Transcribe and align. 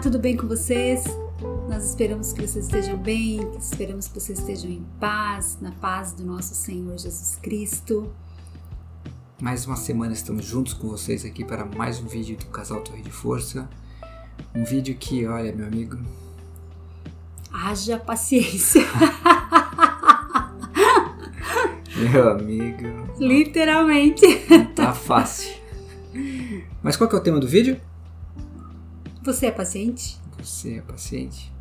tudo 0.00 0.18
bem 0.18 0.34
com 0.34 0.48
vocês? 0.48 1.04
Nós 1.68 1.90
esperamos 1.90 2.32
que 2.32 2.40
vocês 2.40 2.64
estejam 2.64 2.96
bem, 2.96 3.38
esperamos 3.58 4.08
que 4.08 4.18
vocês 4.18 4.38
estejam 4.38 4.70
em 4.70 4.82
paz, 4.98 5.58
na 5.60 5.72
paz 5.72 6.14
do 6.14 6.24
nosso 6.24 6.54
Senhor 6.54 6.98
Jesus 6.98 7.36
Cristo. 7.36 8.10
Mais 9.42 9.66
uma 9.66 9.76
semana 9.76 10.14
estamos 10.14 10.46
juntos 10.46 10.72
com 10.72 10.88
vocês 10.88 11.22
aqui 11.26 11.44
para 11.44 11.66
mais 11.66 12.00
um 12.00 12.06
vídeo 12.06 12.38
do 12.38 12.46
Casal 12.46 12.80
Torre 12.80 13.02
de 13.02 13.10
Força. 13.10 13.68
Um 14.54 14.64
vídeo 14.64 14.96
que, 14.98 15.26
olha, 15.26 15.54
meu 15.54 15.66
amigo. 15.66 15.98
Haja 17.52 17.98
paciência. 17.98 18.80
meu 21.94 22.30
amigo. 22.30 22.86
Literalmente. 23.18 24.24
Tá 24.74 24.94
fácil. 24.94 25.54
Mas 26.82 26.96
qual 26.96 27.10
que 27.10 27.14
é 27.14 27.18
o 27.18 27.22
tema 27.22 27.38
do 27.38 27.46
vídeo? 27.46 27.78
Você 29.22 29.46
é 29.46 29.52
paciente? 29.52 30.18
Você 30.38 30.78
é 30.78 30.80
paciente? 30.80 31.52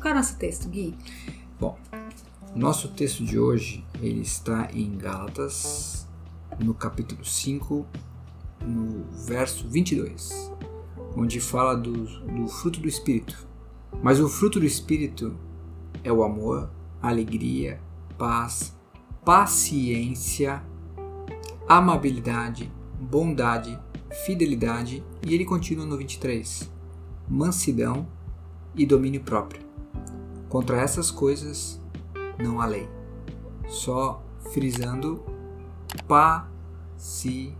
Qual 0.00 0.06
é 0.06 0.12
o 0.12 0.14
nosso 0.14 0.36
texto, 0.36 0.68
Gui? 0.68 0.96
Bom, 1.58 1.76
nosso 2.54 2.92
texto 2.92 3.24
de 3.24 3.36
hoje 3.36 3.84
ele 4.00 4.20
está 4.20 4.68
em 4.72 4.96
Gálatas, 4.96 6.06
no 6.60 6.72
capítulo 6.72 7.24
5, 7.24 7.84
no 8.64 9.02
verso 9.26 9.68
22, 9.68 10.52
onde 11.16 11.40
fala 11.40 11.74
do, 11.74 11.92
do 11.92 12.46
fruto 12.46 12.78
do 12.78 12.86
Espírito. 12.86 13.48
Mas 14.00 14.20
o 14.20 14.28
fruto 14.28 14.60
do 14.60 14.66
Espírito 14.66 15.36
é 16.04 16.12
o 16.12 16.22
amor, 16.22 16.70
a 17.02 17.08
alegria, 17.08 17.80
paz, 18.16 18.72
paciência, 19.24 20.62
amabilidade, 21.66 22.70
bondade, 23.00 23.78
fidelidade 24.26 25.02
e 25.26 25.34
ele 25.34 25.46
continua 25.46 25.86
no 25.86 25.96
23, 25.96 26.70
mansidão 27.28 28.06
e 28.74 28.84
domínio 28.84 29.22
próprio. 29.22 29.62
Contra 30.48 30.78
essas 30.80 31.10
coisas 31.10 31.80
não 32.38 32.60
há 32.60 32.66
lei. 32.66 32.88
Só 33.66 34.22
frisando 34.52 35.24
paciência. 36.06 37.54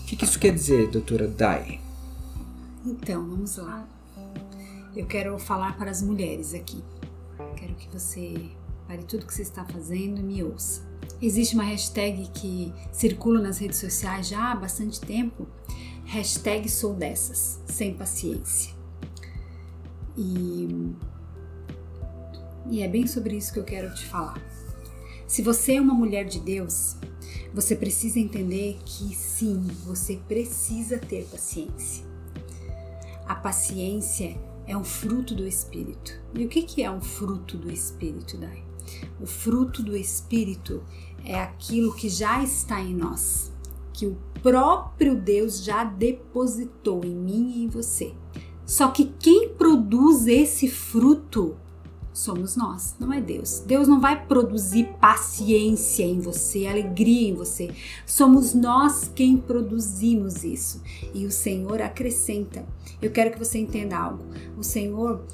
O 0.00 0.04
que, 0.06 0.24
isso 0.24 0.38
quer 0.38 0.52
dizer, 0.52 0.88
doutora 0.88 1.28
Dai? 1.28 1.80
Então, 2.84 3.26
vamos 3.26 3.56
lá. 3.56 3.86
Eu 4.94 5.06
quero 5.06 5.38
falar 5.38 5.76
para 5.78 5.90
as 5.90 6.02
mulheres 6.02 6.52
aqui. 6.52 6.82
Quero 7.56 7.74
que 7.74 7.88
você 7.88 8.50
pare 8.86 9.04
tudo 9.04 9.26
que 9.26 9.34
você 9.34 9.42
está 9.42 9.64
fazendo 9.64 10.20
e 10.20 10.22
me 10.22 10.42
ouça. 10.42 10.82
Existe 11.20 11.54
uma 11.54 11.64
hashtag 11.64 12.28
que 12.34 12.72
circula 12.92 13.40
nas 13.40 13.58
redes 13.58 13.78
sociais 13.78 14.28
já 14.28 14.52
há 14.52 14.56
bastante 14.56 15.00
tempo. 15.00 15.46
Hashtag 16.04 16.68
sou 16.68 16.94
dessas, 16.94 17.60
sem 17.66 17.94
paciência. 17.94 18.72
E, 20.16 20.94
e 22.68 22.82
é 22.82 22.88
bem 22.88 23.06
sobre 23.06 23.36
isso 23.36 23.52
que 23.52 23.58
eu 23.58 23.64
quero 23.64 23.94
te 23.94 24.04
falar. 24.06 24.40
Se 25.26 25.40
você 25.40 25.76
é 25.76 25.80
uma 25.80 25.94
mulher 25.94 26.24
de 26.24 26.40
Deus, 26.40 26.96
você 27.54 27.74
precisa 27.74 28.18
entender 28.18 28.78
que 28.84 29.14
sim, 29.14 29.66
você 29.84 30.16
precisa 30.28 30.98
ter 30.98 31.24
paciência. 31.24 32.04
A 33.26 33.34
paciência 33.34 34.36
é 34.66 34.76
um 34.76 34.84
fruto 34.84 35.34
do 35.34 35.46
Espírito. 35.46 36.20
E 36.34 36.44
o 36.44 36.48
que, 36.48 36.62
que 36.62 36.82
é 36.82 36.90
um 36.90 37.00
fruto 37.00 37.56
do 37.56 37.70
Espírito, 37.70 38.36
Dai? 38.36 38.62
O 39.20 39.26
fruto 39.26 39.82
do 39.82 39.96
Espírito 39.96 40.82
é 41.24 41.40
aquilo 41.40 41.94
que 41.94 42.08
já 42.08 42.42
está 42.42 42.80
em 42.80 42.94
nós, 42.94 43.52
que 43.92 44.06
o 44.06 44.16
próprio 44.42 45.14
Deus 45.14 45.62
já 45.62 45.84
depositou 45.84 47.04
em 47.04 47.14
mim 47.14 47.52
e 47.56 47.64
em 47.64 47.68
você. 47.68 48.14
Só 48.66 48.88
que 48.88 49.12
quem 49.18 49.50
produz 49.50 50.26
esse 50.26 50.68
fruto 50.68 51.56
somos 52.12 52.56
nós, 52.56 52.94
não 53.00 53.12
é 53.12 53.20
Deus. 53.20 53.62
Deus 53.66 53.88
não 53.88 54.00
vai 54.00 54.24
produzir 54.26 54.88
paciência 55.00 56.04
em 56.04 56.20
você, 56.20 56.66
alegria 56.66 57.28
em 57.28 57.34
você. 57.34 57.70
Somos 58.06 58.54
nós 58.54 59.10
quem 59.14 59.36
produzimos 59.36 60.44
isso. 60.44 60.82
E 61.14 61.24
o 61.24 61.30
Senhor 61.30 61.80
acrescenta. 61.80 62.64
Eu 63.00 63.10
quero 63.10 63.30
que 63.30 63.38
você 63.38 63.58
entenda 63.58 63.96
algo. 63.96 64.24
O 64.56 64.62
Senhor, 64.62 65.24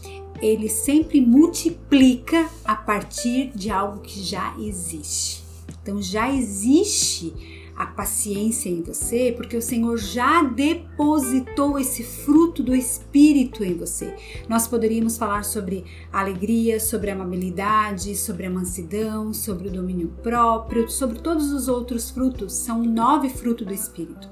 ele 0.40 0.68
sempre 0.68 1.20
multiplica 1.20 2.48
a 2.64 2.76
partir 2.76 3.50
de 3.54 3.70
algo 3.70 4.00
que 4.00 4.22
já 4.22 4.54
existe. 4.58 5.42
Então 5.82 6.00
já 6.00 6.32
existe 6.32 7.57
a 7.78 7.86
paciência 7.86 8.68
em 8.68 8.82
você, 8.82 9.32
porque 9.36 9.56
o 9.56 9.62
Senhor 9.62 9.96
já 9.96 10.42
depositou 10.42 11.78
esse 11.78 12.02
fruto 12.02 12.60
do 12.60 12.74
Espírito 12.74 13.62
em 13.62 13.74
você. 13.74 14.16
Nós 14.48 14.66
poderíamos 14.66 15.16
falar 15.16 15.44
sobre 15.44 15.84
alegria, 16.12 16.80
sobre 16.80 17.12
amabilidade, 17.12 18.16
sobre 18.16 18.46
a 18.46 18.50
mansidão, 18.50 19.32
sobre 19.32 19.68
o 19.68 19.70
domínio 19.70 20.08
próprio, 20.24 20.90
sobre 20.90 21.20
todos 21.20 21.52
os 21.52 21.68
outros 21.68 22.10
frutos. 22.10 22.52
São 22.52 22.82
nove 22.82 23.28
frutos 23.28 23.64
do 23.64 23.72
Espírito. 23.72 24.28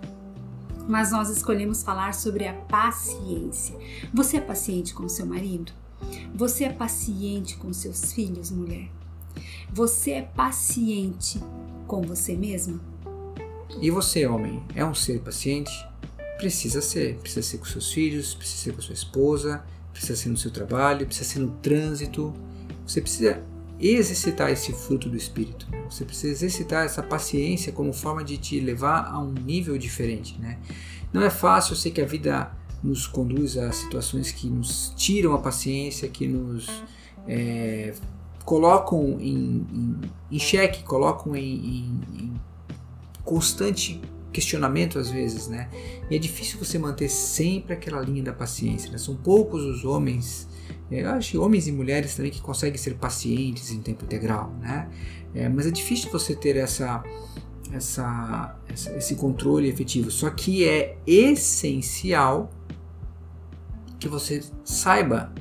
Mas 0.88 1.12
nós 1.12 1.30
escolhemos 1.30 1.84
falar 1.84 2.14
sobre 2.14 2.48
a 2.48 2.52
paciência. 2.52 3.76
Você 4.12 4.38
é 4.38 4.40
paciente 4.40 4.92
com 4.92 5.08
seu 5.08 5.24
marido? 5.24 5.70
Você 6.34 6.64
é 6.64 6.72
paciente 6.72 7.56
com 7.56 7.72
seus 7.72 8.12
filhos, 8.12 8.50
mulher? 8.50 8.90
Você 9.72 10.10
é 10.12 10.22
paciente 10.22 11.40
com 11.86 12.02
você 12.02 12.36
mesma? 12.36 12.95
E 13.80 13.90
você, 13.90 14.26
homem, 14.26 14.62
é 14.74 14.84
um 14.84 14.94
ser 14.94 15.20
paciente? 15.20 15.72
Precisa 16.38 16.80
ser. 16.80 17.16
Precisa 17.16 17.42
ser 17.42 17.58
com 17.58 17.64
seus 17.64 17.92
filhos, 17.92 18.34
precisa 18.34 18.64
ser 18.64 18.72
com 18.72 18.80
sua 18.80 18.94
esposa, 18.94 19.64
precisa 19.92 20.16
ser 20.16 20.28
no 20.28 20.36
seu 20.36 20.50
trabalho, 20.50 21.06
precisa 21.06 21.28
ser 21.28 21.38
no 21.40 21.50
trânsito. 21.62 22.32
Você 22.86 23.00
precisa 23.00 23.42
exercitar 23.78 24.50
esse 24.50 24.72
fruto 24.72 25.08
do 25.08 25.16
Espírito. 25.16 25.66
Você 25.90 26.04
precisa 26.04 26.32
exercitar 26.32 26.84
essa 26.84 27.02
paciência 27.02 27.72
como 27.72 27.92
forma 27.92 28.24
de 28.24 28.38
te 28.38 28.60
levar 28.60 29.06
a 29.06 29.18
um 29.18 29.32
nível 29.32 29.76
diferente. 29.76 30.38
Né? 30.40 30.58
Não 31.12 31.22
é 31.22 31.30
fácil, 31.30 31.72
eu 31.72 31.76
sei 31.76 31.92
que 31.92 32.00
a 32.00 32.06
vida 32.06 32.50
nos 32.82 33.06
conduz 33.06 33.56
a 33.56 33.72
situações 33.72 34.30
que 34.30 34.48
nos 34.48 34.92
tiram 34.96 35.34
a 35.34 35.38
paciência, 35.38 36.08
que 36.08 36.26
nos 36.26 36.68
é, 37.26 37.94
colocam 38.44 39.18
em, 39.20 39.66
em, 39.72 40.00
em 40.30 40.38
xeque, 40.38 40.84
colocam 40.84 41.34
em, 41.34 41.54
em 41.54 42.40
constante 43.26 44.00
questionamento 44.32 44.98
às 44.98 45.10
vezes, 45.10 45.48
né? 45.48 45.68
E 46.10 46.16
é 46.16 46.18
difícil 46.18 46.58
você 46.58 46.78
manter 46.78 47.08
sempre 47.08 47.74
aquela 47.74 48.00
linha 48.00 48.22
da 48.22 48.32
paciência. 48.32 48.90
Né? 48.90 48.98
São 48.98 49.16
poucos 49.16 49.62
os 49.62 49.84
homens, 49.84 50.46
é, 50.90 51.02
eu 51.02 51.10
acho 51.10 51.32
que 51.32 51.38
homens 51.38 51.66
e 51.66 51.72
mulheres 51.72 52.14
também 52.14 52.30
que 52.30 52.40
conseguem 52.40 52.76
ser 52.78 52.94
pacientes 52.94 53.70
em 53.70 53.80
tempo 53.80 54.04
integral, 54.04 54.52
né? 54.60 54.88
É, 55.34 55.48
mas 55.48 55.66
é 55.66 55.70
difícil 55.70 56.10
você 56.10 56.34
ter 56.34 56.56
essa, 56.56 57.02
essa, 57.72 58.56
esse 58.96 59.16
controle 59.16 59.68
efetivo. 59.68 60.10
Só 60.10 60.30
que 60.30 60.66
é 60.66 60.96
essencial 61.06 62.50
que 63.98 64.08
você 64.08 64.42
saiba 64.64 65.32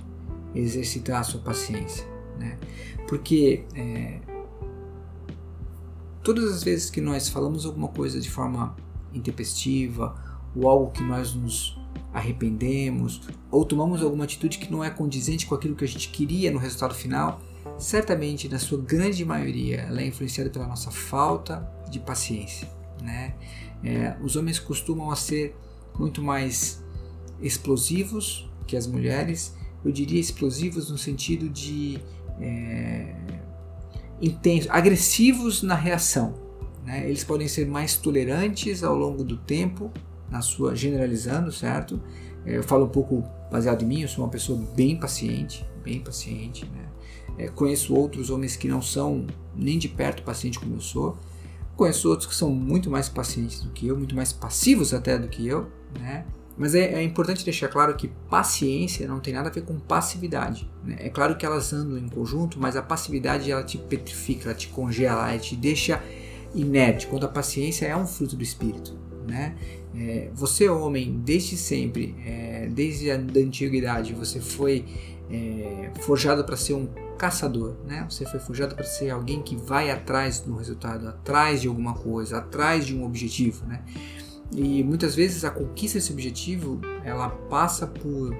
exercitar 0.53 1.19
a 1.19 1.23
sua 1.23 1.41
paciência, 1.41 2.05
né? 2.39 2.57
Porque 3.07 3.63
é, 3.75 4.19
todas 6.25 6.51
as 6.51 6.63
vezes 6.63 6.89
que 6.89 6.99
nós 6.99 7.29
falamos 7.29 7.67
alguma 7.67 7.87
coisa 7.87 8.19
de 8.19 8.31
forma 8.31 8.75
intempestiva 9.13 10.15
ou 10.55 10.67
algo 10.67 10.91
que 10.91 11.03
nós 11.03 11.35
nos 11.35 11.77
arrependemos 12.11 13.21
ou 13.51 13.63
tomamos 13.63 14.01
alguma 14.01 14.23
atitude 14.23 14.57
que 14.57 14.71
não 14.71 14.83
é 14.83 14.89
condizente 14.89 15.45
com 15.45 15.53
aquilo 15.53 15.75
que 15.75 15.85
a 15.85 15.87
gente 15.87 16.09
queria 16.09 16.49
no 16.49 16.57
resultado 16.57 16.95
final, 16.95 17.39
certamente 17.77 18.49
na 18.49 18.57
sua 18.57 18.79
grande 18.79 19.23
maioria 19.23 19.81
ela 19.81 20.01
é 20.01 20.07
influenciada 20.07 20.49
pela 20.49 20.67
nossa 20.67 20.89
falta 20.89 21.69
de 21.91 21.99
paciência, 21.99 22.67
né? 23.01 23.35
É, 23.83 24.17
os 24.19 24.35
homens 24.35 24.57
costumam 24.57 25.11
a 25.11 25.15
ser 25.15 25.55
muito 25.99 26.23
mais 26.23 26.83
explosivos 27.39 28.49
que 28.65 28.75
as 28.75 28.87
mulheres, 28.87 29.55
eu 29.83 29.91
diria 29.91 30.19
explosivos 30.19 30.89
no 30.89 30.97
sentido 30.97 31.47
de 31.47 31.99
é, 32.39 33.13
intensos, 34.21 34.69
agressivos 34.69 35.61
na 35.61 35.75
reação. 35.75 36.33
Né? 36.85 37.07
Eles 37.07 37.23
podem 37.23 37.47
ser 37.47 37.67
mais 37.67 37.95
tolerantes 37.97 38.83
ao 38.83 38.95
longo 38.95 39.23
do 39.23 39.37
tempo, 39.37 39.91
na 40.29 40.41
sua 40.41 40.75
generalizando, 40.75 41.51
certo? 41.51 41.99
É, 42.45 42.57
eu 42.57 42.63
falo 42.63 42.85
um 42.85 42.89
pouco 42.89 43.23
baseado 43.51 43.83
em 43.83 43.85
mim, 43.85 44.01
eu 44.01 44.07
sou 44.07 44.23
uma 44.23 44.29
pessoa 44.29 44.59
bem 44.75 44.95
paciente, 44.95 45.65
bem 45.83 45.99
paciente. 45.99 46.65
Né? 46.65 46.85
É, 47.37 47.47
conheço 47.47 47.93
outros 47.95 48.29
homens 48.29 48.55
que 48.55 48.67
não 48.67 48.81
são 48.81 49.25
nem 49.55 49.77
de 49.77 49.89
perto 49.89 50.23
paciente 50.23 50.59
como 50.59 50.75
eu 50.75 50.81
sou. 50.81 51.17
Conheço 51.75 52.09
outros 52.09 52.29
que 52.29 52.35
são 52.35 52.49
muito 52.51 52.89
mais 52.89 53.09
pacientes 53.09 53.61
do 53.61 53.71
que 53.71 53.87
eu, 53.87 53.97
muito 53.97 54.15
mais 54.15 54.31
passivos 54.31 54.93
até 54.93 55.17
do 55.17 55.27
que 55.27 55.45
eu, 55.45 55.67
né? 55.99 56.25
Mas 56.57 56.73
é, 56.73 56.93
é, 56.93 57.03
importante 57.03 57.43
deixar 57.43 57.67
claro 57.67 57.95
que 57.95 58.07
paciência 58.29 59.07
não 59.07 59.19
tem 59.19 59.33
nada 59.33 59.49
a 59.49 59.51
ver 59.51 59.63
com 59.63 59.77
passividade. 59.77 60.69
Né? 60.83 60.97
É 60.99 61.09
claro 61.09 61.35
que 61.35 61.45
elas 61.45 61.73
andam 61.73 61.97
em 61.97 62.07
conjunto, 62.07 62.59
mas 62.59 62.77
a 62.77 62.81
passividade 62.81 63.51
ela 63.51 63.63
te 63.63 63.77
petrifica, 63.77 64.49
ela 64.49 64.53
te 64.53 64.69
congela, 64.69 65.29
ela 65.29 65.39
te 65.39 65.55
deixa 65.55 66.01
inerte, 66.53 67.07
quando 67.07 67.25
a 67.25 67.27
paciência 67.27 67.85
é 67.85 67.95
um 67.95 68.07
fruto 68.07 68.35
do 68.37 68.43
espírito. 68.43 68.97
Né? 69.27 69.55
É, 69.97 70.29
você, 70.33 70.69
homem, 70.69 71.21
desde 71.25 71.57
sempre, 71.57 72.15
é, 72.25 72.69
desde 72.71 73.11
a 73.11 73.17
da 73.17 73.39
antiguidade, 73.39 74.13
você 74.13 74.39
foi 74.39 74.85
é, 75.29 75.91
forjado 76.01 76.43
para 76.43 76.55
ser 76.55 76.73
um 76.73 76.87
caçador, 77.17 77.75
né? 77.87 78.05
Você 78.09 78.25
foi 78.25 78.39
forjado 78.39 78.75
para 78.75 78.83
ser 78.83 79.09
alguém 79.09 79.41
que 79.41 79.55
vai 79.55 79.89
atrás 79.89 80.41
do 80.41 80.55
resultado, 80.55 81.07
atrás 81.07 81.61
de 81.61 81.67
alguma 81.67 81.93
coisa, 81.93 82.37
atrás 82.37 82.85
de 82.85 82.95
um 82.95 83.05
objetivo, 83.05 83.65
né? 83.65 83.83
E 84.51 84.83
muitas 84.83 85.15
vezes 85.15 85.43
a 85.43 85.49
conquista 85.49 85.97
desse 85.97 86.11
objetivo 86.11 86.79
ela 87.03 87.29
passa 87.29 87.87
por, 87.87 88.35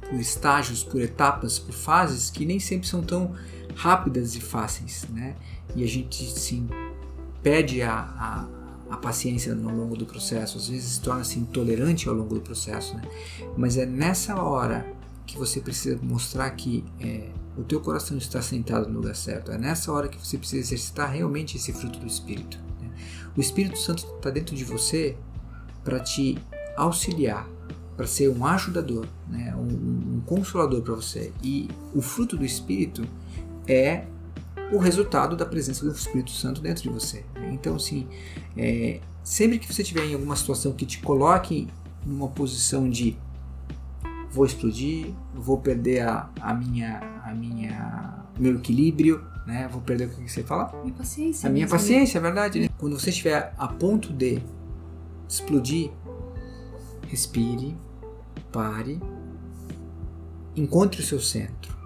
por 0.00 0.20
estágios, 0.20 0.82
por 0.82 1.00
etapas, 1.00 1.58
por 1.58 1.74
fases 1.74 2.30
que 2.30 2.44
nem 2.44 2.58
sempre 2.60 2.86
são 2.86 3.02
tão 3.02 3.34
rápidas 3.74 4.34
e 4.34 4.40
fáceis, 4.40 5.04
né? 5.10 5.36
E 5.74 5.84
a 5.84 5.86
gente 5.86 6.24
sim 6.24 6.68
perde 7.42 7.82
a, 7.82 7.92
a, 7.92 8.48
a 8.90 8.96
paciência 8.96 9.54
no 9.54 9.74
longo 9.76 9.96
do 9.96 10.06
processo, 10.06 10.56
às 10.56 10.68
vezes 10.68 10.98
torna-se 10.98 11.38
intolerante 11.38 12.08
ao 12.08 12.14
longo 12.14 12.34
do 12.34 12.40
processo, 12.40 12.96
né? 12.96 13.02
Mas 13.56 13.76
é 13.76 13.84
nessa 13.84 14.40
hora 14.40 14.86
que 15.26 15.36
você 15.36 15.60
precisa 15.60 15.98
mostrar 16.02 16.48
que 16.50 16.84
é, 17.00 17.28
o 17.56 17.64
teu 17.64 17.80
coração 17.80 18.16
está 18.16 18.40
sentado 18.40 18.88
no 18.88 19.00
lugar 19.00 19.16
certo. 19.16 19.50
É 19.50 19.58
nessa 19.58 19.92
hora 19.92 20.08
que 20.08 20.18
você 20.18 20.38
precisa 20.38 20.60
exercitar 20.60 21.10
realmente 21.10 21.56
esse 21.56 21.72
fruto 21.72 21.98
do 21.98 22.06
Espírito. 22.06 22.58
O 23.36 23.40
Espírito 23.40 23.78
Santo 23.78 24.06
está 24.16 24.30
dentro 24.30 24.56
de 24.56 24.64
você 24.64 25.16
para 25.84 26.00
te 26.00 26.38
auxiliar, 26.76 27.48
para 27.96 28.06
ser 28.06 28.28
um 28.28 28.44
ajudador, 28.46 29.06
né? 29.28 29.54
um, 29.56 30.16
um 30.16 30.22
consolador 30.24 30.82
para 30.82 30.94
você. 30.94 31.32
E 31.42 31.68
o 31.94 32.00
fruto 32.00 32.36
do 32.36 32.44
Espírito 32.44 33.06
é 33.68 34.04
o 34.72 34.78
resultado 34.78 35.36
da 35.36 35.44
presença 35.44 35.84
do 35.84 35.92
Espírito 35.92 36.30
Santo 36.30 36.60
dentro 36.60 36.82
de 36.82 36.88
você. 36.88 37.24
Né? 37.34 37.50
Então, 37.52 37.76
assim, 37.76 38.08
é, 38.56 39.00
sempre 39.22 39.58
que 39.58 39.72
você 39.72 39.82
estiver 39.82 40.04
em 40.04 40.14
alguma 40.14 40.34
situação 40.34 40.72
que 40.72 40.86
te 40.86 40.98
coloque 41.00 41.68
numa 42.04 42.28
posição 42.28 42.88
de 42.88 43.16
vou 44.30 44.44
explodir, 44.44 45.14
vou 45.34 45.58
perder 45.58 46.02
a, 46.02 46.30
a 46.40 46.54
minha, 46.54 46.98
a 47.24 47.34
minha, 47.34 48.24
meu 48.38 48.56
equilíbrio, 48.56 49.24
né? 49.46 49.68
Vou 49.70 49.80
perder 49.80 50.08
o 50.08 50.10
que 50.10 50.30
você 50.30 50.42
fala? 50.42 50.72
Minha 50.82 50.94
paciência. 50.94 51.48
A 51.48 51.52
minha 51.52 51.68
paciência, 51.68 52.18
é 52.18 52.20
verdade. 52.20 52.60
Né? 52.60 52.68
Quando 52.76 52.98
você 52.98 53.10
estiver 53.10 53.54
a 53.56 53.68
ponto 53.68 54.12
de 54.12 54.42
explodir, 55.28 55.90
respire, 57.06 57.76
pare, 58.50 59.00
encontre 60.56 61.00
o 61.00 61.04
seu 61.04 61.20
centro. 61.20 61.76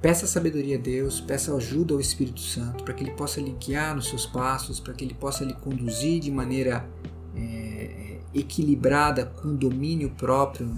Peça 0.00 0.26
sabedoria 0.26 0.76
a 0.76 0.80
Deus, 0.80 1.20
peça 1.20 1.54
ajuda 1.56 1.94
ao 1.94 2.00
Espírito 2.00 2.40
Santo 2.40 2.84
para 2.84 2.92
que 2.92 3.02
ele 3.02 3.12
possa 3.12 3.40
lhe 3.40 3.52
guiar 3.52 3.96
nos 3.96 4.08
seus 4.08 4.26
passos, 4.26 4.78
para 4.78 4.92
que 4.92 5.02
ele 5.02 5.14
possa 5.14 5.44
lhe 5.44 5.54
conduzir 5.54 6.20
de 6.20 6.30
maneira 6.30 6.86
é, 7.34 8.18
equilibrada, 8.34 9.24
com 9.24 9.56
domínio 9.56 10.10
próprio 10.10 10.70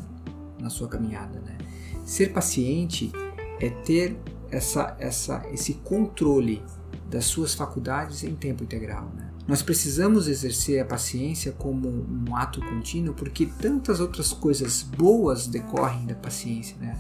na 0.60 0.70
sua 0.70 0.86
caminhada. 0.86 1.40
Né? 1.40 1.58
Ser 2.04 2.32
paciente 2.32 3.10
é 3.60 3.68
ter 3.68 4.16
essa, 4.50 4.96
essa, 4.98 5.44
esse 5.52 5.75
controle 5.75 6.62
das 7.08 7.25
suas 7.25 7.54
faculdades 7.54 8.25
em 8.25 8.34
tempo 8.34 8.64
integral. 8.64 9.10
Né? 9.16 9.31
Nós 9.46 9.62
precisamos 9.62 10.26
exercer 10.26 10.81
a 10.81 10.84
paciência 10.84 11.52
como 11.52 11.88
um 11.88 12.34
ato 12.34 12.60
contínuo 12.60 13.14
porque 13.14 13.46
tantas 13.46 14.00
outras 14.00 14.32
coisas 14.32 14.82
boas 14.82 15.46
decorrem 15.46 16.06
da 16.06 16.14
paciência. 16.14 16.76
Né? 16.81 16.98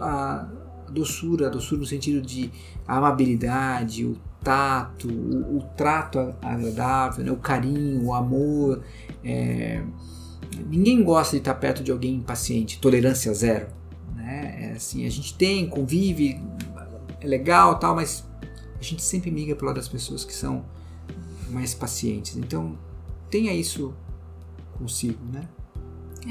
A, 0.00 0.48
a, 0.88 0.90
doçura, 0.90 1.46
a 1.46 1.50
doçura 1.50 1.80
no 1.80 1.86
sentido 1.86 2.20
de 2.20 2.50
amabilidade, 2.86 4.04
o 4.04 4.16
tato, 4.42 5.08
o, 5.08 5.58
o 5.58 5.62
trato 5.76 6.18
agradável, 6.42 7.24
né? 7.24 7.30
o 7.30 7.36
carinho, 7.36 8.06
o 8.06 8.14
amor. 8.14 8.82
É... 9.24 9.82
Ninguém 10.68 11.02
gosta 11.02 11.36
de 11.36 11.38
estar 11.38 11.54
perto 11.54 11.82
de 11.82 11.90
alguém 11.90 12.16
impaciente, 12.16 12.78
tolerância 12.78 13.32
zero. 13.32 13.68
Né? 14.22 14.70
É 14.70 14.72
assim, 14.76 15.04
a 15.04 15.10
gente 15.10 15.34
tem, 15.34 15.68
convive, 15.68 16.40
é 17.20 17.26
legal 17.26 17.78
tal, 17.78 17.96
mas 17.96 18.24
a 18.78 18.82
gente 18.82 19.02
sempre 19.02 19.30
migra 19.30 19.56
para 19.56 19.66
lado 19.66 19.76
das 19.76 19.88
pessoas 19.88 20.24
que 20.24 20.32
são 20.32 20.64
mais 21.50 21.74
pacientes. 21.74 22.36
Então 22.36 22.78
tenha 23.28 23.52
isso 23.52 23.92
consigo, 24.78 25.24
né? 25.32 25.48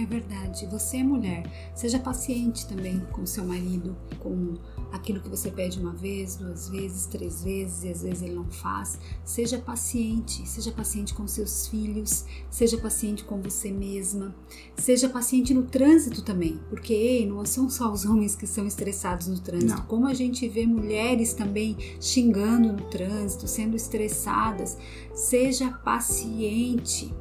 É 0.02 0.06
verdade. 0.06 0.66
Você 0.68 0.98
é 0.98 1.04
mulher. 1.04 1.44
Seja 1.76 2.00
paciente 2.00 2.66
também 2.66 3.02
com 3.12 3.26
seu 3.26 3.44
marido, 3.44 3.96
com 4.20 4.54
aquilo 4.92 5.20
que 5.22 5.30
você 5.30 5.50
pede 5.50 5.80
uma 5.80 5.94
vez, 5.94 6.36
duas 6.36 6.70
vezes, 6.70 7.06
três 7.06 7.44
vezes 7.44 7.84
e 7.84 7.90
às 7.90 8.02
vezes 8.02 8.22
ele 8.22 8.36
não 8.36 8.46
faz. 8.46 9.00
Seja 9.24 9.58
paciente. 9.58 10.48
Seja 10.48 10.72
paciente 10.72 11.14
com 11.14 11.28
seus 11.28 11.68
filhos. 11.68 12.26
Seja 12.50 12.78
paciente 12.78 13.24
com 13.24 13.42
você 13.42 13.72
mesma. 13.72 14.36
Seja 14.78 15.10
paciente 15.10 15.54
no 15.54 15.64
trânsito 15.64 16.22
também, 16.22 16.60
porque 16.70 16.94
ei, 16.94 17.26
não 17.26 17.46
são 17.46 17.70
só 17.70 17.92
os 17.92 18.06
homens 18.06 18.36
que 18.36 18.48
são 18.48 18.66
estressados 18.68 19.28
no 19.28 19.40
trânsito. 19.40 19.76
Não. 19.76 19.86
Como 19.86 20.08
a 20.08 20.14
gente 20.14 20.48
vê 20.48 20.66
mulheres 20.66 21.34
também 21.34 21.78
xingando 22.00 22.74
no 22.74 22.90
trânsito, 22.90 23.48
sendo 23.48 23.76
estressadas. 23.76 24.78
Seja 25.14 25.72
paciente. 25.72 27.14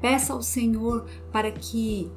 Peça 0.00 0.32
ao 0.32 0.42
Senhor 0.42 1.06
para 1.30 1.50
que 1.52 2.10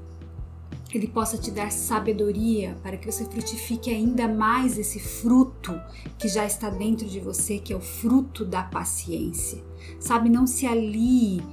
Ele 0.96 1.08
possa 1.08 1.38
te 1.38 1.52
dar 1.52 1.72
sabedoria, 1.72 2.76
para 2.82 2.96
que 2.96 3.12
você 3.12 3.26
frutifique 3.26 3.90
ainda 3.90 4.28
mais 4.28 4.78
esse 4.78 5.00
fruto 5.00 5.80
que 6.18 6.28
já 6.28 6.46
está 6.46 6.70
dentro 6.70 7.06
de 7.06 7.20
você, 7.20 7.60
que 7.60 7.74
é 7.74 7.76
o 7.76 7.82
fruto 7.82 8.46
da 8.46 8.64
paciência. 8.64 9.62
Sabe, 10.00 10.30
não 10.30 10.48
se 10.48 10.66
alie 10.66 11.44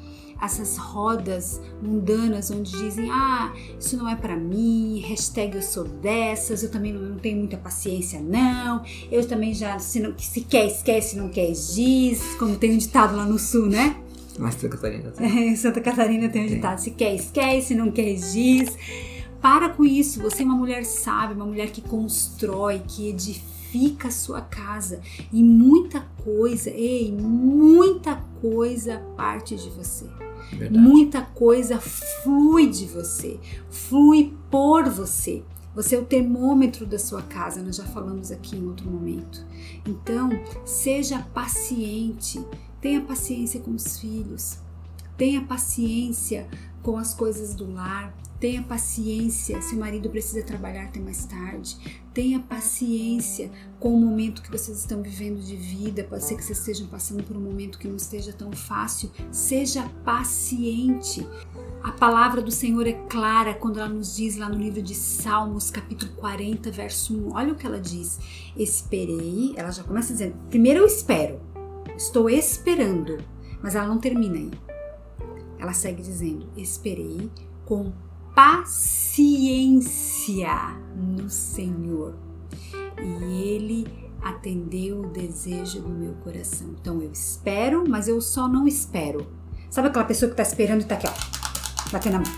essas 0.41 0.77
rodas 0.77 1.61
mundanas 1.81 2.51
onde 2.51 2.73
dizem 2.73 3.09
ah, 3.11 3.53
isso 3.79 3.97
não 3.97 4.09
é 4.09 4.17
para 4.17 4.37
mim, 4.37 5.01
hashtag 5.07 5.55
eu 5.57 5.63
sou 5.63 5.85
dessas, 5.85 6.65
eu 6.65 6.71
também 6.71 6.93
não, 6.93 7.17
tenho 7.17 7.39
muita 7.39 7.57
paciência 7.57 8.21
não, 8.21 8.83
eu 9.11 9.27
também 9.27 9.55
já, 9.55 9.79
se, 9.79 10.01
não, 10.01 10.19
se 10.19 10.41
quer 10.41 10.67
esquece, 10.67 11.17
não 11.17 11.29
quer 11.29 11.53
diz, 11.53 12.35
como 12.41 12.57
tem 12.57 12.75
um 12.75 12.79
ditado 12.79 13.17
lá 13.17 13.25
no 13.25 13.39
sul, 13.39 13.67
né? 13.67 13.97
Mas 14.39 14.55
Santa 14.55 14.77
Catarina 14.77 15.11
tem. 15.11 15.57
Santa 15.57 15.81
Catarina 15.81 16.29
tem 16.29 16.45
um 16.45 16.49
ditado: 16.49 16.79
se 16.79 16.91
quer, 16.93 17.15
esquece, 17.15 17.69
se 17.69 17.75
não 17.75 17.91
quer, 17.91 18.15
diz. 18.15 18.77
Para 19.43 19.69
com 19.69 19.85
isso, 19.85 20.23
você 20.23 20.43
é 20.43 20.47
uma 20.47 20.55
mulher 20.55 20.85
sábia, 20.85 21.35
uma 21.37 21.45
mulher 21.45 21.71
que 21.71 21.83
constrói, 21.83 22.81
que 22.87 23.09
edifica 23.09 24.09
a 24.09 24.13
sua 24.13 24.41
casa. 24.41 25.01
E 25.33 25.43
muita 25.43 26.01
coisa, 26.25 26.71
ei, 26.71 27.11
muita 27.11 28.17
coisa 28.41 29.03
parte 29.17 29.57
de 29.57 29.69
você. 29.71 30.07
Verdade. 30.53 30.79
Muita 30.79 31.23
coisa 31.23 31.81
flui 31.81 32.69
de 32.69 32.87
você, 32.87 33.41
flui 33.69 34.33
por 34.51 34.89
você. 34.89 35.43
Você 35.75 35.97
é 35.97 35.99
o 35.99 36.05
termômetro 36.05 36.87
da 36.87 36.99
sua 36.99 37.23
casa, 37.23 37.63
nós 37.63 37.77
já 37.77 37.85
falamos 37.85 38.31
aqui 38.31 38.57
em 38.57 38.67
outro 38.67 38.89
momento. 38.89 39.45
Então, 39.87 40.29
seja 40.67 41.19
paciente, 41.35 42.39
Tenha 42.83 43.01
paciência 43.01 43.61
com 43.61 43.71
os 43.71 43.97
filhos, 43.97 44.59
tenha 45.17 45.41
paciência 45.41 46.49
com 46.83 46.99
as 46.99 47.15
coisas 47.15 47.55
do 47.55 47.73
lar, 47.73 48.13
tenha 48.43 48.61
paciência 48.61 49.63
se 49.63 49.77
o 49.77 49.79
marido 49.79 50.11
precisa 50.11 50.43
trabalhar 50.43 50.87
até 50.87 50.99
mais 50.99 51.25
tarde, 51.27 51.79
tenha 52.13 52.41
paciência 52.41 53.49
com 53.79 53.95
o 53.95 54.01
momento 54.01 54.43
que 54.43 54.51
vocês 54.51 54.81
estão 54.81 55.01
vivendo 55.01 55.41
de 55.41 55.55
vida. 55.55 56.03
Pode 56.03 56.25
ser 56.25 56.35
que 56.35 56.43
vocês 56.43 56.59
estejam 56.59 56.89
passando 56.89 57.23
por 57.23 57.37
um 57.37 57.41
momento 57.41 57.79
que 57.79 57.87
não 57.87 57.95
esteja 57.95 58.33
tão 58.33 58.51
fácil. 58.51 59.13
Seja 59.31 59.89
paciente. 60.05 61.25
A 61.85 61.93
palavra 61.93 62.43
do 62.43 62.51
Senhor 62.51 62.85
é 62.85 62.95
clara 63.09 63.55
quando 63.55 63.79
ela 63.79 63.89
nos 63.89 64.17
diz 64.17 64.37
lá 64.37 64.49
no 64.49 64.59
livro 64.59 64.83
de 64.83 64.97
Salmos, 64.97 65.71
capítulo 65.71 66.11
40, 66.15 66.69
verso 66.73 67.17
1. 67.17 67.37
Olha 67.37 67.53
o 67.53 67.57
que 67.57 67.65
ela 67.65 67.79
diz: 67.79 68.19
Esperei. 68.57 69.55
Ela 69.57 69.71
já 69.71 69.85
começa 69.85 70.13
dizendo: 70.13 70.35
Primeiro 70.51 70.81
eu 70.81 70.87
espero 70.87 71.41
Estou 71.97 72.29
esperando. 72.29 73.19
Mas 73.63 73.77
ela 73.77 73.87
não 73.87 73.99
termina 73.99 74.35
aí. 74.35 74.51
Ela 75.61 75.73
segue 75.73 76.03
dizendo: 76.03 76.49
Esperei 76.57 77.31
com 77.65 77.93
paciência 78.35 79.97
no 80.97 81.29
Senhor. 81.29 82.15
E 83.03 83.43
ele 83.43 83.87
atendeu 84.23 85.01
o 85.01 85.09
desejo 85.09 85.81
do 85.81 85.89
meu 85.89 86.15
coração. 86.15 86.69
Então 86.81 87.03
eu 87.03 87.11
espero, 87.11 87.85
mas 87.89 88.09
eu 88.09 88.21
só 88.21 88.47
não 88.49 88.67
espero. 88.67 89.27
Sabe 89.71 89.89
aquela 89.89 90.05
pessoa 90.05 90.29
que 90.29 90.35
está 90.35 90.43
esperando 90.43 90.81
e 90.81 90.83
está 90.83 90.95
aqui, 90.97 91.07
ó, 91.07 91.13
batendo 91.91 92.17
a 92.17 92.19
mão? 92.21 92.33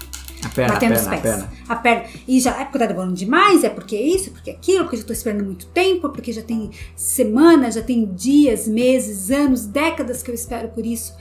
A 0.45 0.49
perna, 0.51 0.75
batendo 0.75 0.93
a 0.93 0.97
perna, 0.97 1.15
os 1.15 1.23
pés. 1.23 1.35
A 1.35 1.39
perna. 1.39 1.53
a 1.69 1.77
perna. 1.77 2.05
E 2.29 2.41
já 2.41 2.61
é 2.61 2.65
porque 2.65 2.79
tá 2.79 2.87
demorando 2.87 3.15
demais, 3.15 3.65
é 3.65 3.71
porque 3.71 3.97
isso, 3.97 4.31
porque 4.31 4.51
aquilo, 4.51 4.85
porque 4.85 4.97
eu 4.97 5.01
já 5.01 5.07
tô 5.07 5.13
esperando 5.13 5.45
muito 5.45 5.67
tempo, 5.67 6.11
porque 6.11 6.33
já 6.33 6.43
tem 6.43 6.71
semanas, 6.95 7.75
já 7.75 7.83
tem 7.83 8.05
dias, 8.15 8.69
meses, 8.69 9.31
anos, 9.31 9.67
décadas 9.67 10.23
que 10.23 10.31
eu 10.31 10.35
espero 10.35 10.69
por 10.69 10.85
isso. 10.85 11.15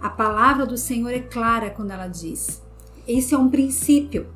A 0.00 0.08
palavra 0.08 0.64
do 0.64 0.76
Senhor 0.76 1.10
é 1.10 1.18
clara 1.18 1.70
quando 1.70 1.90
ela 1.90 2.06
diz: 2.06 2.62
esse 3.08 3.34
é 3.34 3.38
um 3.38 3.48
princípio. 3.48 4.26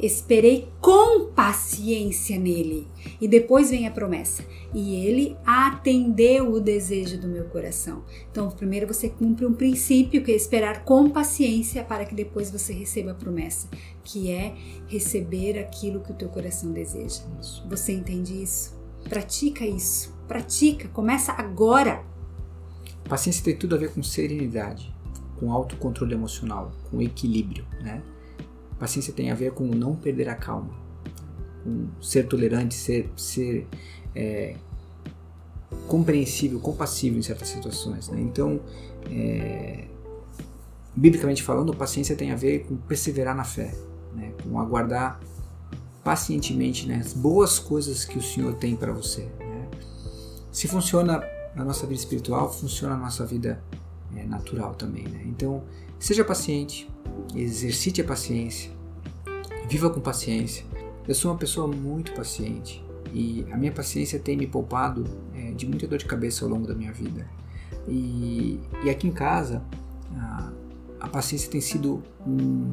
Esperei 0.00 0.68
com 0.80 1.26
paciência 1.26 2.36
nele. 2.36 2.88
E 3.20 3.28
depois 3.28 3.70
vem 3.70 3.86
a 3.86 3.90
promessa. 3.90 4.44
E 4.74 4.96
ele 4.96 5.36
atendeu 5.46 6.50
o 6.50 6.58
desejo 6.58 7.20
do 7.20 7.28
meu 7.28 7.44
coração. 7.44 8.02
Então, 8.30 8.50
primeiro 8.50 8.86
você 8.86 9.08
cumpre 9.08 9.46
um 9.46 9.52
princípio, 9.52 10.24
que 10.24 10.32
é 10.32 10.34
esperar 10.34 10.82
com 10.82 11.08
paciência 11.10 11.84
para 11.84 12.04
que 12.04 12.14
depois 12.14 12.50
você 12.50 12.72
receba 12.72 13.12
a 13.12 13.14
promessa, 13.14 13.68
que 14.02 14.30
é 14.30 14.54
receber 14.88 15.58
aquilo 15.58 16.00
que 16.00 16.10
o 16.10 16.16
teu 16.16 16.28
coração 16.30 16.72
deseja. 16.72 17.22
Você 17.68 17.92
entende 17.92 18.42
isso? 18.42 18.74
Pratica 19.08 19.64
isso. 19.64 20.12
Pratica. 20.26 20.88
Começa 20.88 21.32
agora. 21.32 22.02
Paciência 23.08 23.44
tem 23.44 23.56
tudo 23.56 23.74
a 23.74 23.78
ver 23.78 23.92
com 23.92 24.02
serenidade, 24.02 24.92
com 25.38 25.52
autocontrole 25.52 26.14
emocional, 26.14 26.72
com 26.90 27.00
equilíbrio, 27.00 27.64
né? 27.80 28.02
Paciência 28.82 29.12
tem 29.12 29.30
a 29.30 29.34
ver 29.36 29.52
com 29.52 29.64
não 29.64 29.94
perder 29.94 30.28
a 30.28 30.34
calma, 30.34 30.74
com 31.62 31.86
ser 32.02 32.26
tolerante, 32.26 32.74
ser, 32.74 33.08
ser 33.16 33.68
é, 34.12 34.56
compreensível, 35.86 36.58
compassível 36.58 37.16
em 37.16 37.22
certas 37.22 37.46
situações. 37.46 38.08
Né? 38.08 38.20
Então, 38.20 38.58
é, 39.08 39.84
biblicamente 40.96 41.44
falando, 41.44 41.72
paciência 41.72 42.16
tem 42.16 42.32
a 42.32 42.34
ver 42.34 42.64
com 42.66 42.76
perseverar 42.76 43.36
na 43.36 43.44
fé, 43.44 43.72
né? 44.16 44.32
com 44.42 44.58
aguardar 44.58 45.20
pacientemente 46.02 46.88
né? 46.88 46.96
as 46.96 47.12
boas 47.12 47.60
coisas 47.60 48.04
que 48.04 48.18
o 48.18 48.22
Senhor 48.22 48.54
tem 48.54 48.74
para 48.74 48.90
você. 48.90 49.28
Né? 49.38 49.68
Se 50.50 50.66
funciona 50.66 51.22
na 51.54 51.64
nossa 51.64 51.86
vida 51.86 52.00
espiritual, 52.00 52.52
funciona 52.52 52.96
na 52.96 53.04
nossa 53.04 53.24
vida 53.24 53.62
é, 54.16 54.24
natural 54.24 54.74
também. 54.74 55.04
Né? 55.04 55.22
Então, 55.26 55.62
seja 55.98 56.24
paciente, 56.24 56.88
exercite 57.34 58.00
a 58.00 58.04
paciência, 58.04 58.70
viva 59.68 59.90
com 59.90 60.00
paciência. 60.00 60.64
Eu 61.06 61.14
sou 61.14 61.30
uma 61.30 61.38
pessoa 61.38 61.66
muito 61.66 62.12
paciente 62.12 62.84
e 63.12 63.44
a 63.50 63.56
minha 63.56 63.72
paciência 63.72 64.18
tem 64.18 64.36
me 64.36 64.46
poupado 64.46 65.04
é, 65.34 65.52
de 65.52 65.66
muita 65.66 65.86
dor 65.86 65.98
de 65.98 66.04
cabeça 66.04 66.44
ao 66.44 66.50
longo 66.50 66.66
da 66.66 66.74
minha 66.74 66.92
vida. 66.92 67.26
E, 67.88 68.60
e 68.84 68.90
aqui 68.90 69.08
em 69.08 69.12
casa, 69.12 69.62
a, 70.16 70.52
a 71.00 71.08
paciência 71.08 71.50
tem 71.50 71.60
sido 71.60 72.02
um, 72.26 72.70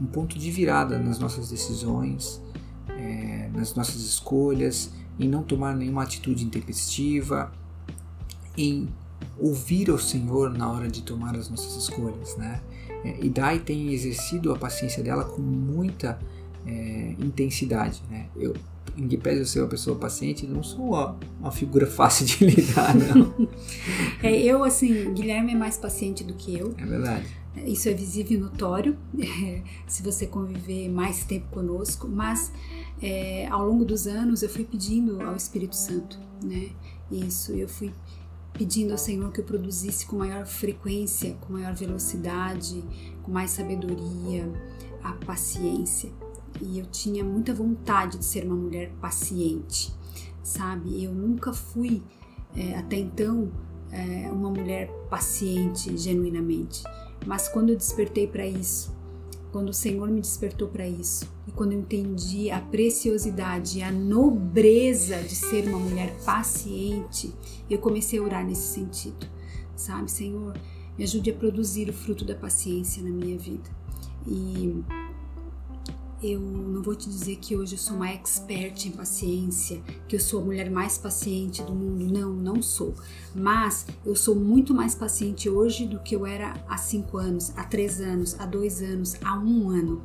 um, 0.00 0.06
ponto 0.06 0.38
de 0.38 0.50
virada 0.50 0.98
nas 0.98 1.18
nossas 1.18 1.50
decisões, 1.50 2.40
é, 2.88 3.50
nas 3.54 3.74
nossas 3.74 4.02
escolhas, 4.02 4.92
em 5.18 5.28
não 5.28 5.42
tomar 5.42 5.74
nenhuma 5.74 6.04
atitude 6.04 6.44
intempestiva, 6.44 7.52
em 8.56 8.88
ouvir 9.38 9.90
o 9.90 9.98
Senhor 9.98 10.50
na 10.50 10.70
hora 10.70 10.88
de 10.88 11.02
tomar 11.02 11.36
as 11.36 11.48
nossas 11.48 11.76
escolhas, 11.76 12.36
né? 12.36 12.60
É, 13.04 13.16
e 13.22 13.28
Dai 13.28 13.58
tem 13.58 13.92
exercido 13.92 14.52
a 14.52 14.58
paciência 14.58 15.02
dela 15.02 15.24
com 15.24 15.40
muita 15.40 16.18
é, 16.66 17.14
intensidade, 17.18 18.02
né? 18.10 18.26
Eu, 18.36 18.54
em 18.96 19.06
que 19.06 19.16
pese 19.16 19.40
eu 19.40 19.46
ser 19.46 19.60
uma 19.60 19.68
pessoa 19.68 19.96
paciente, 19.96 20.46
não 20.46 20.62
sou 20.62 20.88
uma, 20.88 21.16
uma 21.40 21.50
figura 21.52 21.86
fácil 21.90 22.26
de 22.26 22.44
lidar, 22.44 22.94
não. 22.94 23.48
é, 24.22 24.36
eu, 24.36 24.64
assim, 24.64 25.12
Guilherme 25.14 25.52
é 25.52 25.56
mais 25.56 25.76
paciente 25.76 26.24
do 26.24 26.34
que 26.34 26.56
eu. 26.58 26.74
É 26.76 26.84
verdade. 26.84 27.26
Isso 27.66 27.88
é 27.88 27.94
visível 27.94 28.38
e 28.38 28.40
notório, 28.40 28.96
é, 29.18 29.62
se 29.86 30.02
você 30.02 30.26
conviver 30.26 30.88
mais 30.88 31.24
tempo 31.24 31.46
conosco, 31.50 32.08
mas 32.08 32.52
é, 33.00 33.46
ao 33.48 33.66
longo 33.66 33.84
dos 33.84 34.06
anos 34.06 34.42
eu 34.42 34.48
fui 34.48 34.64
pedindo 34.64 35.20
ao 35.22 35.34
Espírito 35.34 35.76
Santo, 35.76 36.18
né? 36.42 36.70
Isso, 37.10 37.52
eu 37.52 37.68
fui 37.68 37.92
pedindo 38.58 38.90
ao 38.90 38.98
Senhor 38.98 39.30
que 39.30 39.40
eu 39.40 39.44
produzisse 39.44 40.04
com 40.04 40.16
maior 40.16 40.44
frequência, 40.44 41.34
com 41.40 41.52
maior 41.52 41.72
velocidade, 41.72 42.84
com 43.22 43.30
mais 43.30 43.52
sabedoria, 43.52 44.52
a 45.02 45.12
paciência. 45.12 46.10
E 46.60 46.80
eu 46.80 46.86
tinha 46.86 47.22
muita 47.22 47.54
vontade 47.54 48.18
de 48.18 48.24
ser 48.24 48.44
uma 48.44 48.56
mulher 48.56 48.90
paciente, 49.00 49.94
sabe? 50.42 51.04
Eu 51.04 51.12
nunca 51.14 51.52
fui 51.52 52.02
é, 52.56 52.76
até 52.76 52.96
então 52.96 53.48
é, 53.92 54.28
uma 54.32 54.50
mulher 54.50 54.90
paciente 55.08 55.96
genuinamente, 55.96 56.82
mas 57.24 57.48
quando 57.48 57.70
eu 57.70 57.76
despertei 57.76 58.26
para 58.26 58.44
isso, 58.44 58.92
quando 59.52 59.70
o 59.70 59.74
Senhor 59.74 60.08
me 60.10 60.20
despertou 60.20 60.68
para 60.68 60.86
isso 60.86 61.26
e 61.46 61.52
quando 61.52 61.72
eu 61.72 61.80
entendi 61.80 62.50
a 62.50 62.60
preciosidade 62.60 63.82
a 63.82 63.90
nobreza 63.90 65.22
de 65.22 65.34
ser 65.34 65.66
uma 65.68 65.78
mulher 65.78 66.14
paciente, 66.24 67.32
eu 67.70 67.78
comecei 67.78 68.18
a 68.18 68.22
orar 68.22 68.46
nesse 68.46 68.74
sentido. 68.74 69.26
Sabe, 69.74 70.10
Senhor, 70.10 70.58
me 70.96 71.04
ajude 71.04 71.30
a 71.30 71.34
produzir 71.34 71.88
o 71.88 71.92
fruto 71.92 72.24
da 72.24 72.34
paciência 72.34 73.02
na 73.02 73.10
minha 73.10 73.38
vida. 73.38 73.70
E 74.26 74.82
eu 76.22 76.40
não 76.40 76.82
vou 76.82 76.96
te 76.96 77.08
dizer 77.08 77.36
que 77.36 77.56
hoje 77.56 77.74
eu 77.74 77.78
sou 77.78 77.96
uma 77.96 78.10
expert 78.10 78.86
em 78.86 78.90
paciência, 78.90 79.80
que 80.08 80.16
eu 80.16 80.20
sou 80.20 80.40
a 80.40 80.44
mulher 80.44 80.70
mais 80.70 80.98
paciente 80.98 81.62
do 81.62 81.72
mundo. 81.72 82.04
Não, 82.06 82.32
não 82.32 82.60
sou. 82.60 82.94
Mas 83.34 83.86
eu 84.04 84.16
sou 84.16 84.34
muito 84.34 84.74
mais 84.74 84.94
paciente 84.94 85.48
hoje 85.48 85.86
do 85.86 86.00
que 86.00 86.16
eu 86.16 86.26
era 86.26 86.54
há 86.68 86.76
cinco 86.76 87.18
anos, 87.18 87.52
há 87.56 87.64
três 87.64 88.00
anos, 88.00 88.38
há 88.38 88.46
dois 88.46 88.82
anos, 88.82 89.16
há 89.22 89.38
um 89.38 89.70
ano. 89.70 90.02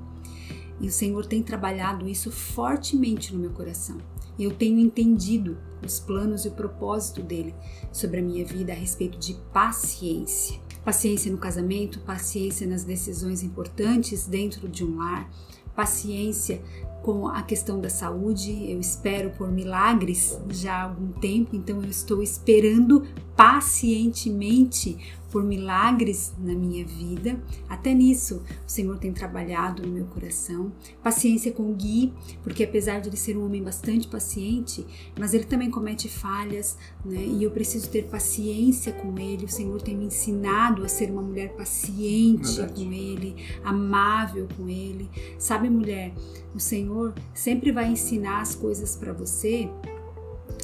E 0.80 0.88
o 0.88 0.92
Senhor 0.92 1.26
tem 1.26 1.42
trabalhado 1.42 2.08
isso 2.08 2.32
fortemente 2.32 3.34
no 3.34 3.40
meu 3.40 3.52
coração. 3.52 3.98
Eu 4.38 4.52
tenho 4.52 4.80
entendido 4.80 5.58
os 5.86 6.00
planos 6.00 6.46
e 6.46 6.48
o 6.48 6.52
propósito 6.52 7.22
dele 7.22 7.54
sobre 7.92 8.20
a 8.20 8.24
minha 8.24 8.46
vida 8.46 8.72
a 8.72 8.76
respeito 8.76 9.18
de 9.18 9.34
paciência. 9.52 10.60
Paciência 10.84 11.32
no 11.32 11.38
casamento, 11.38 12.00
paciência 12.02 12.68
nas 12.68 12.84
decisões 12.84 13.44
importantes 13.44 14.26
dentro 14.26 14.68
de 14.68 14.84
um 14.84 14.98
lar, 14.98 15.30
paciência 15.76 16.62
com 17.02 17.28
a 17.28 17.42
questão 17.42 17.80
da 17.80 17.90
saúde. 17.90 18.72
Eu 18.72 18.80
espero 18.80 19.30
por 19.32 19.52
milagres 19.52 20.40
já 20.50 20.76
há 20.76 20.84
algum 20.84 21.12
tempo, 21.20 21.56
então 21.56 21.82
eu 21.84 21.90
estou 21.90 22.24
esperando 22.24 23.04
pacientemente 23.36 24.98
por 25.34 25.44
milagres 25.44 26.32
na 26.38 26.54
minha 26.54 26.86
vida. 26.86 27.42
Até 27.68 27.92
nisso, 27.92 28.44
o 28.68 28.70
Senhor 28.70 29.00
tem 29.00 29.12
trabalhado 29.12 29.82
no 29.82 29.92
meu 29.92 30.06
coração. 30.06 30.72
Paciência 31.02 31.52
com 31.52 31.72
o 31.72 31.74
Gui, 31.74 32.14
porque 32.44 32.64
apesar 32.64 33.02
de 33.02 33.10
ele 33.10 33.18
ser 33.18 33.36
um 33.36 33.44
homem 33.44 33.64
bastante 33.64 34.08
paciente, 34.08 34.86
mas 35.20 35.34
ele 35.34 35.46
também 35.46 35.72
comete 35.72 36.08
falhas, 36.08 36.78
né? 37.04 37.26
E 37.26 37.44
eu 37.44 37.50
preciso 37.50 37.90
ter 37.90 38.04
paciência 38.04 38.94
com 38.94 39.18
ele. 39.18 39.46
O 39.46 39.50
Senhor 39.50 39.82
tem 39.82 39.98
me 39.98 40.06
ensinado 40.06 40.86
a 40.86 40.88
ser 40.88 41.10
uma 41.10 41.24
mulher 41.24 41.54
paciente 41.54 42.58
Verdade. 42.58 42.86
com 42.86 42.94
ele, 42.94 43.36
amável 43.64 44.48
com 44.56 44.70
ele. 44.70 45.10
Sabe, 45.40 45.68
mulher, 45.68 46.14
o 46.54 46.60
Senhor 46.60 47.12
sempre 47.34 47.72
vai 47.72 47.92
ensinar 47.92 48.40
as 48.42 48.54
coisas 48.54 48.96
para 48.96 49.12
você 49.12 49.68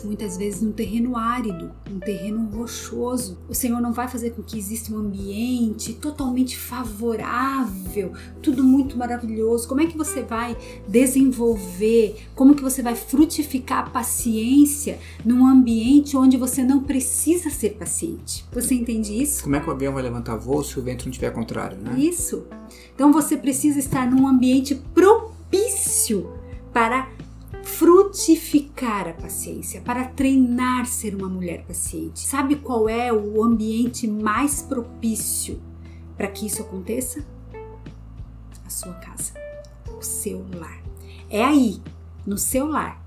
muitas 0.03 0.37
vezes 0.37 0.61
num 0.61 0.71
terreno 0.71 1.17
árido, 1.17 1.71
um 1.89 1.99
terreno 1.99 2.49
rochoso. 2.49 3.37
O 3.47 3.53
Senhor 3.53 3.79
não 3.81 3.91
vai 3.91 4.07
fazer 4.07 4.31
com 4.31 4.41
que 4.41 4.57
exista 4.57 4.93
um 4.93 4.97
ambiente 4.97 5.93
totalmente 5.93 6.57
favorável, 6.57 8.13
tudo 8.41 8.63
muito 8.63 8.97
maravilhoso. 8.97 9.67
Como 9.67 9.81
é 9.81 9.85
que 9.85 9.97
você 9.97 10.21
vai 10.21 10.57
desenvolver, 10.87 12.15
como 12.35 12.55
que 12.55 12.61
você 12.61 12.81
vai 12.81 12.95
frutificar 12.95 13.79
a 13.79 13.89
paciência 13.89 14.99
num 15.23 15.45
ambiente 15.45 16.17
onde 16.17 16.37
você 16.37 16.63
não 16.63 16.83
precisa 16.83 17.49
ser 17.49 17.71
paciente? 17.71 18.45
Você 18.51 18.75
entende 18.75 19.21
isso? 19.21 19.43
Como 19.43 19.55
é 19.55 19.59
que 19.59 19.69
o 19.69 19.71
avião 19.71 19.93
vai 19.93 20.03
levantar 20.03 20.35
voo 20.35 20.63
se 20.63 20.79
o 20.79 20.83
vento 20.83 21.05
não 21.05 21.11
estiver 21.11 21.31
contrário, 21.31 21.77
né? 21.77 21.97
Isso. 21.97 22.45
Então 22.93 23.11
você 23.11 23.37
precisa 23.37 23.79
estar 23.79 24.09
num 24.09 24.27
ambiente 24.27 24.75
propício 24.75 26.29
para 26.73 27.09
frutificar 27.79 29.07
a 29.07 29.13
paciência, 29.13 29.79
para 29.79 30.03
treinar 30.03 30.85
ser 30.85 31.15
uma 31.15 31.29
mulher 31.29 31.63
paciente. 31.65 32.19
Sabe 32.19 32.57
qual 32.57 32.89
é 32.89 33.13
o 33.13 33.41
ambiente 33.41 34.05
mais 34.05 34.61
propício 34.61 35.61
para 36.17 36.27
que 36.27 36.45
isso 36.45 36.61
aconteça? 36.61 37.25
A 38.65 38.69
sua 38.69 38.93
casa, 38.95 39.31
o 39.97 40.01
seu 40.01 40.45
lar. 40.55 40.83
É 41.29 41.41
aí, 41.41 41.81
no 42.27 42.37
seu 42.37 42.67
lar, 42.67 43.01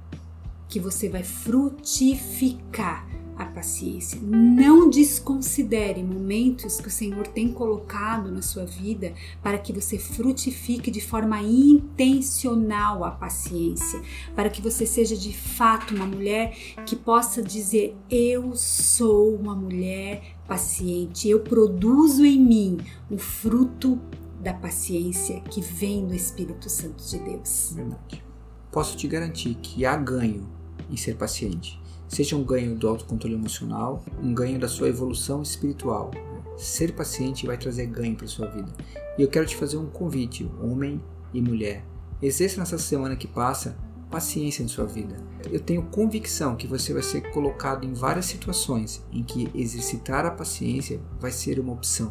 que 0.71 0.81
você 0.81 1.07
vai 1.07 1.23
frutificar 1.23 3.07
a 3.43 3.47
paciência. 3.47 4.19
Não 4.23 4.89
desconsidere 4.89 6.03
momentos 6.03 6.81
que 6.81 6.89
o 6.89 6.91
Senhor 6.91 7.27
tem 7.27 7.53
colocado 7.53 8.31
na 8.31 8.43
sua 8.43 8.65
vida 8.65 9.13
para 9.43 9.59
que 9.59 9.73
você 9.73 9.99
frutifique 9.99 10.91
de 10.91 11.01
forma 11.01 11.41
intencional 11.43 13.05
a 13.05 13.11
paciência, 13.11 14.01
para 14.35 14.51
que 14.51 14.63
você 14.63 14.87
seja 14.87 15.17
de 15.17 15.33
fato 15.37 15.95
uma 15.95 16.07
mulher 16.07 16.57
que 16.87 16.97
possa 16.97 17.43
dizer: 17.43 17.97
Eu 18.11 18.55
sou 18.55 19.35
uma 19.35 19.55
mulher 19.55 20.37
paciente, 20.47 21.29
eu 21.29 21.41
produzo 21.41 22.25
em 22.25 22.41
mim 22.41 22.79
o 23.11 23.19
fruto 23.19 24.01
da 24.41 24.53
paciência 24.53 25.41
que 25.41 25.61
vem 25.61 26.07
do 26.07 26.15
Espírito 26.15 26.69
Santo 26.69 27.05
de 27.05 27.19
Deus. 27.19 27.73
Verdade. 27.75 28.25
Posso 28.71 28.97
te 28.97 29.07
garantir 29.07 29.55
que 29.57 29.85
há 29.85 29.97
ganho 29.97 30.49
em 30.91 30.97
ser 30.97 31.17
paciente 31.17 31.82
seja 32.13 32.37
um 32.37 32.45
ganho 32.45 32.75
do 32.75 32.87
autocontrole 32.87 33.35
emocional, 33.35 34.05
um 34.23 34.35
ganho 34.35 34.61
da 34.61 34.69
sua 34.69 34.89
evolução 34.89 35.41
espiritual. 35.41 36.11
Ser 36.59 36.93
paciente 36.93 37.47
vai 37.47 37.57
trazer 37.57 37.87
ganho 37.87 38.15
para 38.15 38.27
sua 38.27 38.49
vida. 38.49 38.71
E 39.17 39.23
eu 39.23 39.29
quero 39.29 39.47
te 39.47 39.57
fazer 39.57 39.79
um 39.79 39.87
convite, 39.87 40.49
homem 40.61 41.03
e 41.33 41.41
mulher. 41.41 41.83
Exerça 42.21 42.61
nessa 42.61 42.77
semana 42.77 43.17
que 43.17 43.27
passa 43.27 43.79
paciência 44.11 44.63
em 44.63 44.69
sua 44.69 44.85
vida. 44.85 45.17
Eu 45.51 45.59
tenho 45.59 45.85
convicção 45.85 46.55
que 46.55 46.67
você 46.67 46.93
vai 46.93 47.03
ser 47.03 47.31
colocado 47.31 47.87
em 47.87 47.95
várias 47.95 48.27
situações 48.27 49.03
em 49.11 49.23
que 49.23 49.49
exercitar 49.55 50.27
a 50.27 50.31
paciência 50.31 51.01
vai 51.19 51.33
ser 51.33 51.59
uma 51.59 51.73
opção. 51.73 52.11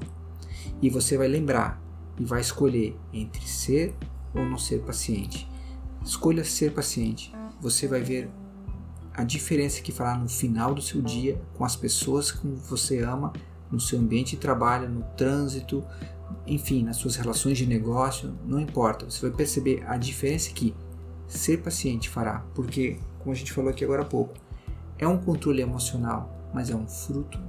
E 0.81 0.89
você 0.89 1.15
vai 1.15 1.27
lembrar 1.27 1.79
e 2.19 2.25
vai 2.25 2.41
escolher 2.41 2.97
entre 3.13 3.47
ser 3.47 3.93
ou 4.33 4.43
não 4.43 4.57
ser 4.57 4.81
paciente. 4.81 5.47
Escolha 6.03 6.43
ser 6.43 6.73
paciente. 6.73 7.31
Você 7.61 7.87
vai 7.87 8.01
ver 8.01 8.31
a 9.13 9.23
diferença 9.23 9.81
que 9.81 9.91
fará 9.91 10.15
no 10.17 10.29
final 10.29 10.73
do 10.73 10.81
seu 10.81 11.01
dia 11.01 11.41
com 11.53 11.65
as 11.65 11.75
pessoas 11.75 12.31
que 12.31 12.47
você 12.47 12.99
ama, 12.99 13.33
no 13.69 13.79
seu 13.79 13.99
ambiente 13.99 14.31
de 14.31 14.41
trabalho, 14.41 14.89
no 14.89 15.03
trânsito, 15.17 15.83
enfim, 16.45 16.83
nas 16.83 16.97
suas 16.97 17.15
relações 17.15 17.57
de 17.57 17.65
negócio, 17.65 18.33
não 18.45 18.59
importa. 18.59 19.09
Você 19.09 19.21
vai 19.27 19.35
perceber 19.35 19.83
a 19.87 19.97
diferença 19.97 20.51
que 20.51 20.73
ser 21.27 21.61
paciente 21.61 22.09
fará, 22.09 22.45
porque, 22.53 22.99
como 23.19 23.31
a 23.31 23.35
gente 23.35 23.51
falou 23.51 23.69
aqui 23.69 23.83
agora 23.83 24.01
há 24.01 24.05
pouco, 24.05 24.33
é 24.97 25.07
um 25.07 25.17
controle 25.17 25.61
emocional, 25.61 26.49
mas 26.53 26.69
é 26.69 26.75
um 26.75 26.87
fruto 26.87 27.39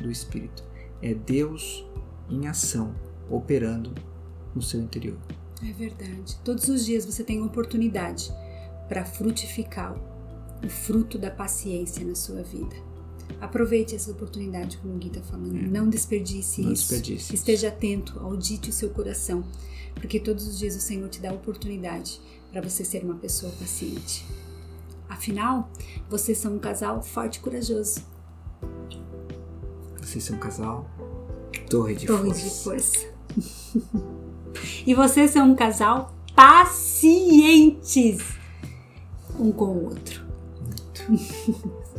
do 0.00 0.10
Espírito. 0.10 0.64
É 1.02 1.14
Deus 1.14 1.84
em 2.28 2.46
ação, 2.46 2.94
operando 3.30 3.94
no 4.54 4.62
seu 4.62 4.80
interior. 4.80 5.18
É 5.62 5.72
verdade. 5.72 6.36
Todos 6.44 6.68
os 6.68 6.84
dias 6.84 7.04
você 7.04 7.22
tem 7.22 7.42
oportunidade 7.42 8.32
para 8.88 9.04
frutificar 9.04 9.96
o 10.64 10.68
fruto 10.68 11.18
da 11.18 11.30
paciência 11.30 12.04
na 12.04 12.14
sua 12.14 12.42
vida. 12.42 12.76
Aproveite 13.40 13.94
essa 13.94 14.10
oportunidade, 14.10 14.78
como 14.78 14.94
o 14.94 14.98
Gui 14.98 15.08
está 15.08 15.20
falando. 15.20 15.56
É. 15.56 15.62
Não 15.62 15.88
desperdice 15.88 16.62
Não 16.62 16.72
isso. 16.72 16.88
Desperdice. 16.88 17.34
Esteja 17.34 17.68
atento, 17.68 18.18
audite 18.20 18.70
o 18.70 18.72
seu 18.72 18.90
coração, 18.90 19.44
porque 19.94 20.18
todos 20.20 20.46
os 20.46 20.58
dias 20.58 20.76
o 20.76 20.80
Senhor 20.80 21.08
te 21.08 21.20
dá 21.20 21.30
a 21.30 21.34
oportunidade 21.34 22.20
para 22.50 22.60
você 22.62 22.84
ser 22.84 23.04
uma 23.04 23.16
pessoa 23.16 23.52
paciente. 23.52 24.24
Afinal, 25.08 25.70
vocês 26.08 26.38
são 26.38 26.54
um 26.54 26.58
casal 26.58 27.02
forte 27.02 27.36
e 27.36 27.40
corajoso. 27.40 28.00
Vocês 30.00 30.24
são 30.24 30.36
um 30.36 30.40
casal 30.40 30.88
torre 31.68 31.94
de 31.94 32.06
torre 32.06 32.30
força. 32.32 32.44
De 32.44 32.50
força. 32.62 33.06
e 34.86 34.94
vocês 34.94 35.30
são 35.30 35.50
um 35.50 35.54
casal 35.54 36.14
pacientes 36.34 38.18
um 39.38 39.52
com 39.52 39.66
o 39.66 39.84
outro. 39.84 40.15
Muito. 41.08 41.86